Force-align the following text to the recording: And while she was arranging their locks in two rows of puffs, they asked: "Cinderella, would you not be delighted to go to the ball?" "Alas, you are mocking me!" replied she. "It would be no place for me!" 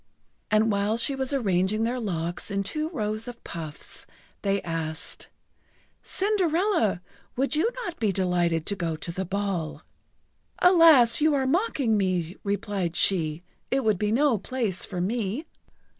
And 0.49 0.71
while 0.71 0.97
she 0.97 1.13
was 1.13 1.31
arranging 1.31 1.83
their 1.83 1.99
locks 1.99 2.49
in 2.49 2.63
two 2.63 2.89
rows 2.89 3.27
of 3.27 3.43
puffs, 3.43 4.07
they 4.41 4.59
asked: 4.63 5.29
"Cinderella, 6.01 7.03
would 7.35 7.55
you 7.55 7.69
not 7.85 7.99
be 7.99 8.11
delighted 8.11 8.65
to 8.65 8.75
go 8.75 8.95
to 8.95 9.11
the 9.11 9.25
ball?" 9.25 9.83
"Alas, 10.57 11.21
you 11.21 11.35
are 11.35 11.45
mocking 11.45 11.97
me!" 11.97 12.35
replied 12.43 12.95
she. 12.95 13.43
"It 13.69 13.83
would 13.83 13.99
be 13.99 14.11
no 14.11 14.39
place 14.39 14.83
for 14.83 15.01
me!" 15.01 15.45